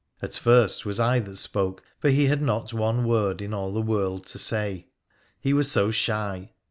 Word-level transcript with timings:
At 0.19 0.33
first 0.33 0.79
'twas 0.79 0.99
I 0.99 1.19
that 1.19 1.35
spoke, 1.35 1.83
for 1.99 2.09
he 2.09 2.25
had 2.25 2.41
not 2.41 2.73
one 2.73 3.07
word 3.07 3.39
in 3.39 3.53
all 3.53 3.71
the 3.71 3.83
world 3.83 4.25
to 4.29 4.39
say— 4.39 4.87
he 5.39 5.53
was 5.53 5.69
so 5.71 5.91
shy. 5.91 6.53